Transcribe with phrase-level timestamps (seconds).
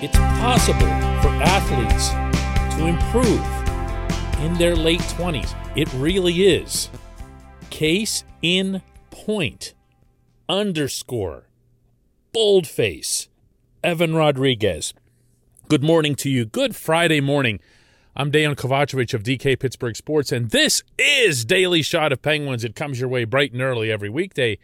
[0.00, 0.86] it's possible
[1.20, 2.10] for athletes
[2.76, 3.44] to improve
[4.44, 5.54] in their late 20s.
[5.76, 6.88] It really is.
[7.70, 8.80] Case in
[9.10, 9.74] point.
[10.48, 11.48] Underscore.
[12.32, 13.28] Boldface.
[13.82, 14.94] Evan Rodrigues.
[15.68, 16.46] Good morning to you.
[16.46, 17.58] Good Friday morning.
[18.14, 22.64] I'm Dejan Kovacevic of DK Pittsburgh Sports, and this is Daily Shot of Penguins.
[22.64, 24.58] It comes your way bright and early every weekday.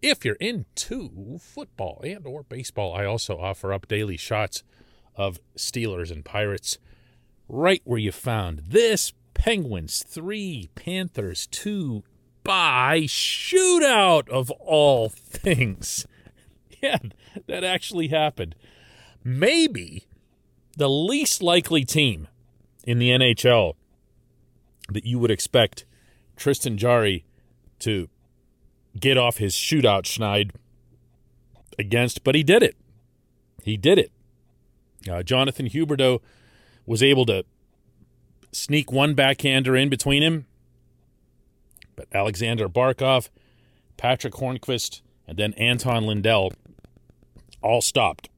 [0.00, 4.62] If you're into football and or baseball, I also offer up daily shots
[5.18, 6.78] of Steelers and Pirates
[7.48, 12.02] right where you found this Penguins 3, Panthers 2
[12.44, 16.06] by shootout of all things.
[16.80, 16.98] Yeah,
[17.48, 18.54] that actually happened.
[19.24, 20.06] Maybe
[20.76, 22.28] the least likely team
[22.84, 23.74] in the NHL
[24.88, 25.84] that you would expect
[26.36, 27.24] Tristan Jarry
[27.80, 28.08] to
[28.96, 30.52] get off his shootout schneid
[31.80, 32.76] against, but he did it.
[33.64, 34.12] He did it.
[35.10, 36.20] Uh, Jonathan Huberdeau
[36.86, 37.44] was able to
[38.52, 40.46] sneak one backhander in between him,
[41.94, 43.28] but Aleksander Barkov,
[43.96, 46.52] Patric Hornqvist, and then Anton Lundell
[47.62, 48.30] all stopped.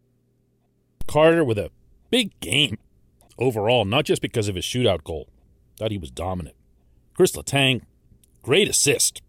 [1.06, 1.70] Carter with a
[2.10, 2.78] big game
[3.38, 5.28] overall, not just because of his shootout goal.
[5.76, 6.56] Thought he was dominant.
[7.14, 7.82] Chris Letang,
[8.42, 9.22] great assist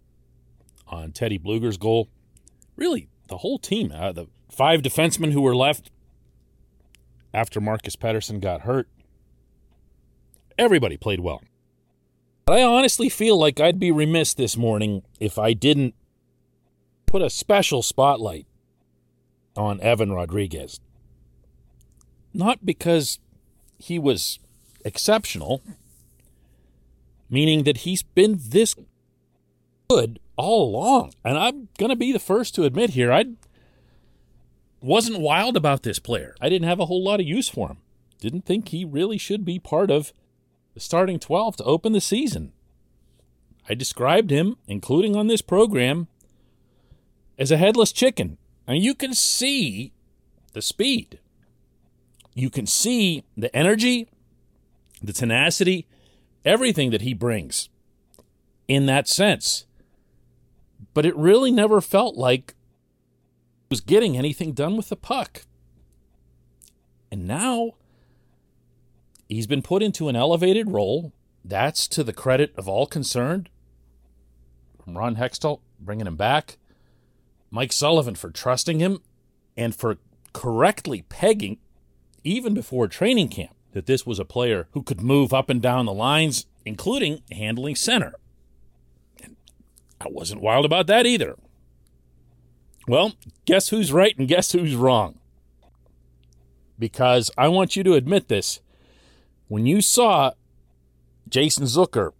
[0.88, 2.10] on Teddy Blueger's goal.
[2.76, 5.92] Really, the whole team, uh, the five defensemen who were left
[7.34, 8.88] after Marcus Pettersson got hurt,
[10.58, 11.42] everybody played well.
[12.46, 15.94] But I honestly feel like I'd be remiss this morning if I didn't
[17.06, 18.48] put a special spotlight
[19.56, 20.80] on Evan Rodrigues.
[22.34, 23.20] Not because
[23.78, 24.40] he was
[24.86, 25.62] exceptional,
[27.30, 28.76] meaning that he's been this
[29.90, 31.14] good all along.
[31.23, 33.26] And I'm going to be the first to admit here, I
[34.82, 36.36] wasn't wild about this player.
[36.42, 37.78] I didn't have a whole lot of use for him.
[38.20, 40.14] Didn't think he really should be part of
[40.73, 42.52] the starting 12 to open the season.
[43.70, 46.08] I described him, including on this program,
[47.38, 48.38] as a headless chicken.
[48.67, 49.94] And you can see
[50.54, 51.20] the speed
[52.34, 54.08] you can see the energy,
[55.02, 55.88] the tenacity,
[56.45, 57.70] everything that he brings
[58.67, 59.66] in that sense.
[60.94, 62.54] But it really never felt like
[63.71, 65.45] was getting anything done with the puck.
[67.09, 67.71] And now
[69.30, 71.14] he's been put into an elevated role.
[71.43, 73.49] That's to the credit of all concerned.
[74.86, 76.58] Ron Hextall bringing him back,
[77.49, 78.99] Mike Sullivan for trusting him,
[79.55, 79.98] and for
[80.33, 81.58] correctly pegging
[82.23, 85.86] even before training camp, that this was a player who could move up and down
[85.86, 88.14] the lines, including handling center.
[89.23, 89.37] And
[90.02, 91.37] I wasn't wild about that either.
[92.92, 93.14] Well,
[93.46, 95.18] guess who's right and guess who's wrong?
[96.78, 98.60] Because I want you to admit this.
[99.48, 100.32] When you saw
[101.30, 102.12] Jason Zucker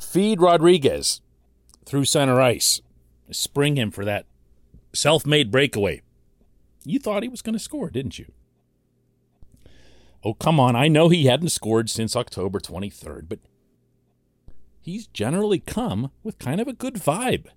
[0.00, 1.20] feed Rodrigues
[1.84, 2.80] through center ice,
[3.32, 4.24] spring him for that
[4.94, 6.00] self made breakaway,
[6.82, 8.32] you thought he was going to score, didn't you?
[10.24, 10.74] Oh, come on.
[10.74, 13.40] I know he hadn't scored since October 23rd, but
[14.80, 17.48] he's generally come with kind of a good vibe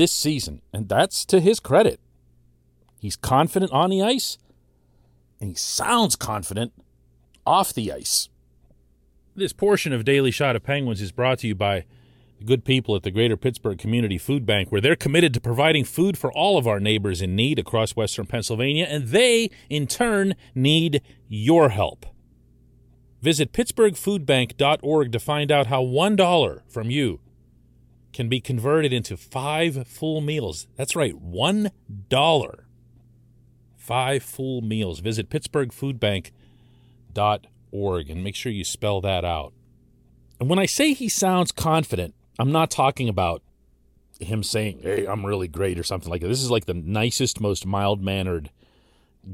[0.00, 2.00] this season, and that's to his credit.
[2.98, 4.38] He's confident on the ice,
[5.38, 6.72] and he sounds confident
[7.44, 8.30] off the ice.
[9.36, 11.84] This portion of Daily Shot of Penguins is brought to you by
[12.38, 15.84] the good people at the Greater Pittsburgh Community Food Bank, where they're committed to providing
[15.84, 20.34] food for all of our neighbors in need across Western Pennsylvania, and they, in turn,
[20.54, 22.06] need your help.
[23.20, 27.20] Visit PittsburghFoodBank.org to find out how $1 from you
[28.12, 30.66] can be converted into five full meals.
[30.76, 32.64] That's right, $1.
[33.76, 35.00] Five full meals.
[35.00, 39.52] Visit PittsburghFoodBank.org and make sure you spell that out.
[40.38, 43.42] And when I say he sounds confident, I'm not talking about
[44.18, 46.28] him saying, "Hey, I'm really great" or something like that.
[46.28, 48.50] This is like the nicest, most mild-mannered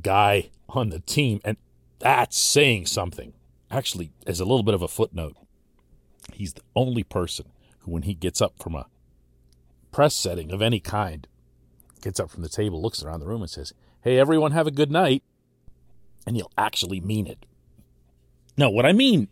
[0.03, 1.57] guy on the team, and
[1.99, 3.33] that's saying something.
[3.71, 5.37] Actually, as a little bit of a footnote,
[6.33, 7.47] he's the only person
[7.87, 8.87] when he gets up from a
[9.93, 11.27] press setting of any kind,
[12.03, 13.73] gets up from the table, looks around the room, and says,
[14.03, 15.23] "Hey, everyone, have a good night,"
[16.27, 17.47] and he'll actually mean it.
[18.57, 19.29] No, what I mean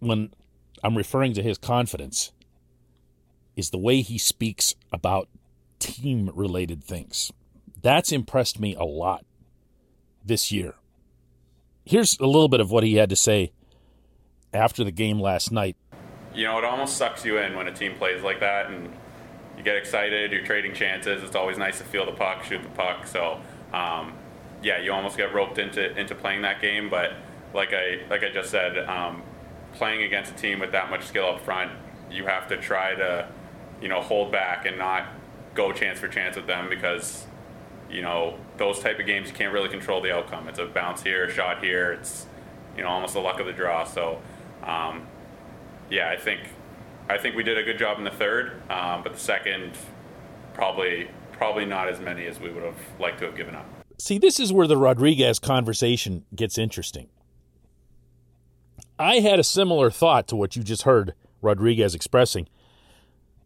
[0.00, 0.32] when
[0.82, 2.32] I'm referring to his confidence
[3.56, 5.28] is the way he speaks about
[5.78, 7.32] team related things.
[7.80, 9.24] That's impressed me a lot
[10.24, 10.74] this year.
[11.84, 13.52] Here's a little bit of what he had to say
[14.52, 15.76] after the game last night.
[16.34, 18.90] You know, it almost sucks you in when a team plays like that and
[19.56, 21.22] you get excited, you're trading chances.
[21.22, 23.06] It's always nice to feel the puck, shoot the puck.
[23.06, 23.40] So,
[23.72, 24.14] um,
[24.62, 26.88] yeah, you almost get roped into into playing that game.
[26.88, 27.12] But
[27.54, 29.22] like I like I just said, um,
[29.74, 31.72] playing against a team with that much skill up front,
[32.10, 33.28] you have to try to,
[33.80, 35.06] you know, hold back and not
[35.54, 37.26] go chance for chance with them because,
[37.90, 40.48] you know, those type of games you can't really control the outcome.
[40.48, 41.92] It's a bounce here, a shot here.
[41.92, 42.26] It's,
[42.76, 43.84] you know, almost the luck of the draw.
[43.84, 44.20] So,
[44.62, 45.06] um,
[45.92, 46.40] yeah, I think
[47.08, 49.76] I think we did a good job in the third, um, but the second,
[50.54, 53.66] probably probably not as many as we would have liked to have given up.
[53.98, 57.08] See, this is where the Rodrigues conversation gets interesting.
[58.98, 61.12] I had a similar thought to what you just heard
[61.42, 62.48] Rodrigues expressing,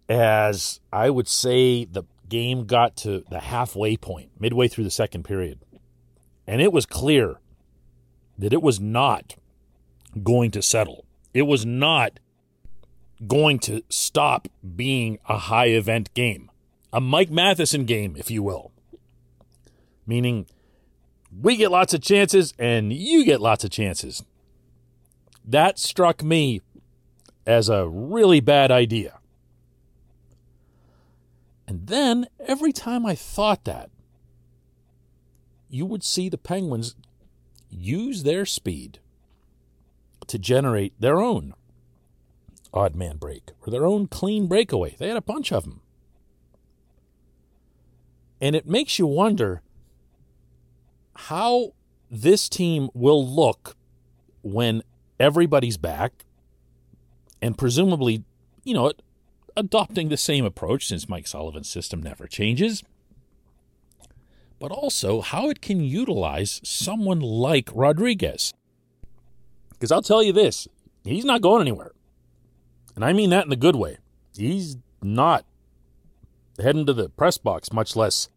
[0.08, 5.24] as I would say the game got to the halfway point, midway through the second
[5.24, 5.58] period.
[6.46, 7.40] And it was clear
[8.38, 9.34] that it was not
[10.22, 11.06] going to settle.
[11.34, 12.20] It was not
[13.26, 16.50] going to stop being a high event game,
[16.92, 18.72] a Mike Matheson game, if you will.
[20.06, 20.46] Meaning,
[21.40, 24.22] we get lots of chances and you get lots of chances.
[25.44, 26.60] That struck me
[27.46, 29.18] as a really bad idea.
[31.68, 33.90] And then every time I thought that,
[35.68, 36.94] you would see the Penguins
[37.68, 39.00] use their speed
[40.28, 41.54] to generate their own
[42.76, 44.94] odd man break or their own clean breakaway.
[44.98, 45.80] They had a bunch of them.
[48.40, 49.62] And it makes you wonder
[51.14, 51.72] how
[52.10, 53.76] this team will look
[54.42, 54.82] when
[55.18, 56.24] everybody's back
[57.40, 58.24] and presumably,
[58.64, 58.92] you know,
[59.56, 62.82] adopting the same approach since Mike Sullivan's system never changes,
[64.58, 68.52] but also how it can utilize someone like Rodrigues.
[69.70, 70.68] Because I'll tell you this,
[71.04, 71.92] he's not going anywhere.
[72.96, 73.98] And I mean that in the good way.
[74.36, 75.44] He's not
[76.58, 78.28] heading to the press box, much less.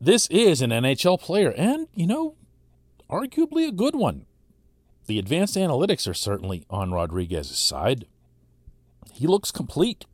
[0.00, 2.36] This is an NHL player, and, you know,
[3.10, 4.26] arguably a good one.
[5.06, 8.06] The advanced analytics are certainly on Rodrigues's side.
[9.12, 10.04] He looks complete.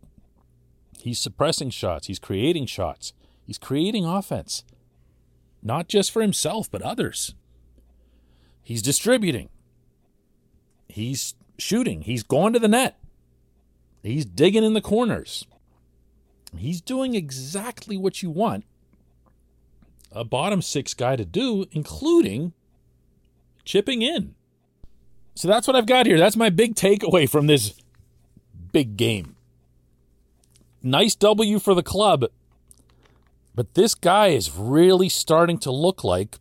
[1.00, 3.12] He's suppressing shots, he's creating shots,
[3.46, 4.64] he's creating offense,
[5.62, 7.34] not just for himself, but others.
[8.62, 9.48] He's distributing,
[10.88, 12.98] he's shooting, he's going to the net,
[14.02, 15.46] he's digging in the corners.
[16.56, 18.64] He's doing exactly what you want
[20.12, 22.52] a bottom six guy to do, including
[23.64, 24.34] chipping in.
[25.34, 26.18] So that's what I've got here.
[26.18, 27.74] That's my big takeaway from this
[28.72, 29.36] big game.
[30.82, 32.24] Nice W for the club,
[33.54, 36.38] but this guy is really starting to look like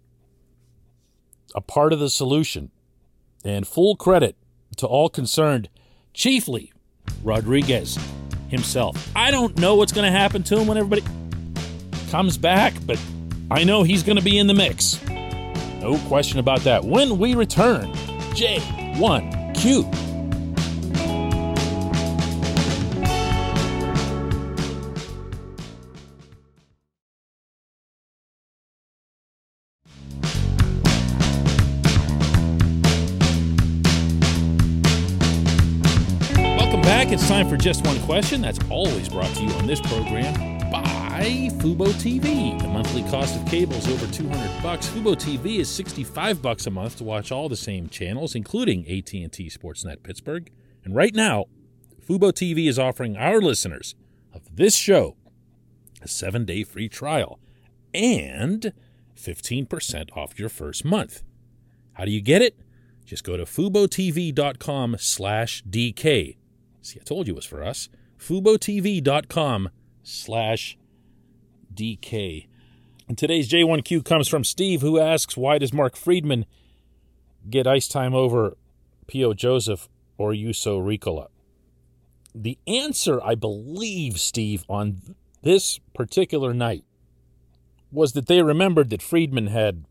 [1.56, 2.72] a part of the solution.
[3.44, 4.36] And full credit
[4.78, 5.70] to all concerned,
[6.14, 6.74] chiefly
[7.24, 7.98] Rodrigues
[8.50, 9.12] himself.
[9.16, 11.04] I don't know what's going to happen to him when everybody
[12.10, 13.00] comes back, but
[13.52, 15.04] I know he's going to be in the mix.
[15.82, 16.84] No question about that.
[16.84, 17.92] When we return,
[18.34, 20.07] J1Q
[37.08, 37.14] back.
[37.14, 38.42] It's time for Just One Question.
[38.42, 40.34] That's always brought to you on this program
[40.72, 42.60] by Fubo TV.
[42.62, 44.88] The monthly cost of cable is over 200 bucks.
[44.88, 49.50] Fubo TV is 65 bucks a month to watch all the same channels, including AT&T
[49.50, 50.52] Sportsnet Pittsburgh.
[50.84, 51.46] And right now,
[52.08, 53.96] Fubo TV is offering our listeners
[54.34, 55.16] of this show
[56.02, 57.40] a 7-day free trial
[57.94, 58.72] and
[59.16, 61.24] 15% off your first month.
[61.94, 62.60] How do you get it?
[63.04, 66.36] Just go to FuboTV.com slash DK.
[66.82, 67.90] See, I told you it was for us.
[68.20, 69.70] FuboTV.com
[70.04, 70.78] slash
[71.74, 72.48] DK.
[73.08, 76.46] And today's J1Q comes from Steve, who asks, Why does Mark Friedman
[77.50, 78.58] get ice time over
[79.08, 79.34] P.O.
[79.34, 81.28] Joseph or Juuso Riikola?
[82.36, 86.84] The answer, I believe, Steve, on this particular night
[87.92, 89.86] was that they remembered that Friedman had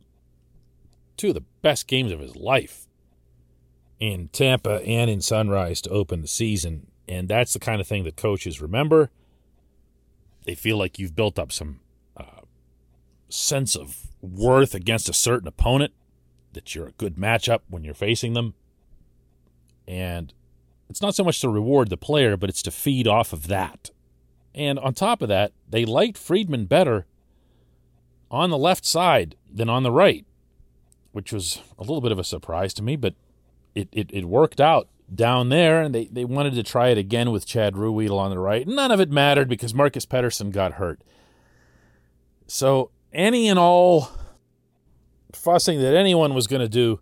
[1.17, 2.87] two of the best games of his life
[3.99, 6.89] in Tampa and in Sunrise to open the season.
[7.09, 9.11] And that's the kind of thing that coaches remember
[10.47, 11.81] they feel like you've built up some
[12.17, 12.43] uh,
[13.29, 15.93] sense of worth against a certain opponent,
[16.55, 18.55] that you're a good matchup when you're facing them.
[19.87, 20.33] And
[20.89, 23.91] it's not so much to reward the player, but it's to feed off of that.
[24.55, 27.07] And on top of that, they liked Friedman better
[28.31, 30.25] on the left side than on the right,
[31.13, 33.15] which was a little bit of a surprise to me, but
[33.77, 37.31] it, it, it worked out down there, and they, they wanted to try it again
[37.31, 38.67] with Chad Ruhwedel on the right.
[38.67, 41.01] None of it mattered because Marcus Pettersson got hurt.
[42.49, 44.09] So, any and all
[45.33, 47.01] fussing that anyone was going to do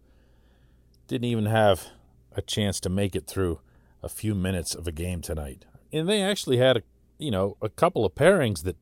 [1.07, 1.89] didn't even have
[2.33, 3.61] a chance to make it through
[4.03, 5.65] a few minutes of a game tonight.
[5.93, 6.83] And they actually had a
[7.19, 8.77] you know, a couple of pairings that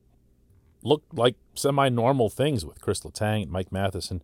[0.83, 4.23] looked like semi-normal things with Chris Letang and Mike Matheson,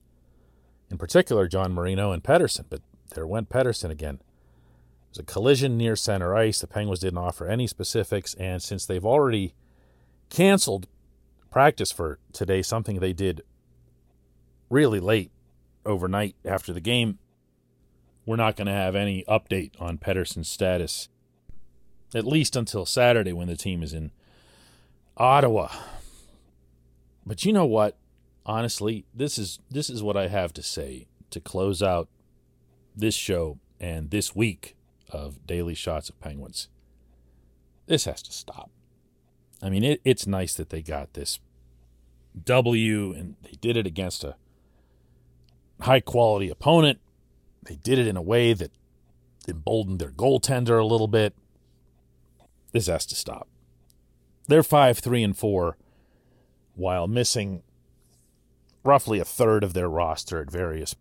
[0.91, 2.65] in particular John Marino and Pettersson.
[2.69, 2.81] But
[3.15, 4.17] there went Pettersson again.
[4.17, 6.61] It was a collision near center ice.
[6.61, 9.55] The Penguins didn't offer any specifics, and since they've already
[10.29, 10.87] canceled
[11.51, 13.43] practice for today, something they did
[14.71, 15.31] really late
[15.87, 17.19] overnight after the game,
[18.27, 21.09] we're not going to have any update on Pettersson's status,
[22.15, 24.11] at least until Saturday when the team is in
[25.17, 25.69] Ottawa.
[27.25, 27.97] But you know what?
[28.45, 32.09] Honestly, this is this is what I have to say to close out
[32.99, 34.77] this show and this week
[35.11, 36.69] of daily shots of penguins.
[37.87, 38.71] This has to stop.
[39.63, 41.41] I mean, it, it's nice that they got this
[42.45, 44.37] W and they did it against a
[45.81, 47.01] high quality opponent.
[47.63, 48.73] They did it in a way that
[49.49, 51.35] emboldened their goaltender a little bit.
[52.73, 53.49] This has to stop.
[54.47, 55.77] They're 5 3 and 4
[56.75, 57.63] while missing
[58.85, 60.95] roughly a third of their roster at various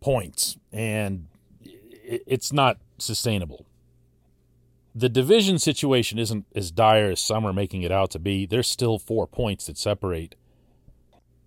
[0.00, 0.56] points.
[0.72, 1.26] And
[1.62, 3.66] it's not sustainable.
[4.94, 8.46] The division situation isn't as dire as some are making it out to be.
[8.46, 10.36] There's still four points that separate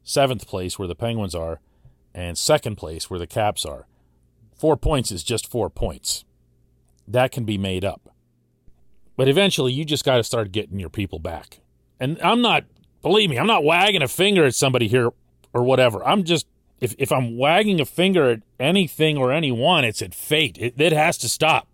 [0.04, 1.60] seventh place, where the Penguins are,
[2.14, 3.88] and second place, where the Caps are.
[4.56, 6.26] Four points is just four points.
[7.08, 8.10] That can be made up.
[9.16, 11.60] But eventually, you just got to start getting your people back.
[12.00, 12.66] And I'm not,
[13.02, 15.12] believe me, I'm not wagging a finger at somebody here
[15.54, 16.06] or whatever.
[16.06, 16.48] I'm just,
[16.80, 20.58] if, if I'm wagging a finger at anything or anyone, it's at fate.
[20.60, 21.68] It, it has to stop.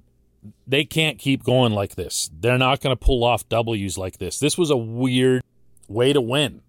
[0.67, 2.29] They can't keep going like this.
[2.39, 4.39] They're not going to pull off W's like this.
[4.39, 5.43] This was a weird
[5.87, 6.61] way to win.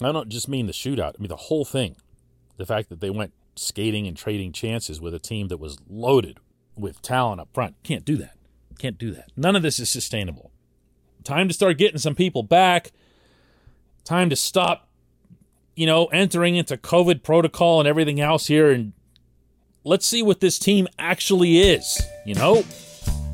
[0.00, 1.96] I don't just mean the shootout, I mean the whole thing.
[2.56, 6.38] The fact that they went skating and trading chances with a team that was loaded
[6.76, 7.76] with talent up front.
[7.82, 8.36] Can't do that.
[8.78, 9.30] Can't do that.
[9.36, 10.50] None of this is sustainable.
[11.22, 12.92] Time to start getting some people back.
[14.04, 14.88] Time to stop,
[15.76, 18.70] you know, entering into COVID protocol and everything else here.
[18.70, 18.92] And
[19.84, 22.64] let's see what this team actually is, you know?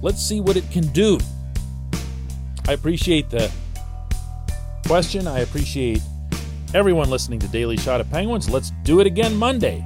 [0.03, 1.19] Let's see what it can do.
[2.67, 3.51] I appreciate the
[4.87, 5.27] question.
[5.27, 6.01] I appreciate
[6.75, 8.49] everyone listening to Daily Shot of Penguins.
[8.49, 9.85] Let's do it again Monday.